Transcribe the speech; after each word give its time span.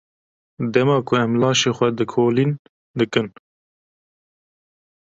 Dema 0.73 0.95
ku 1.05 1.13
em 1.23 1.31
laşê 1.41 1.71
xwe 1.77 1.87
lêkolîn 1.97 2.51
dikin. 2.97 3.27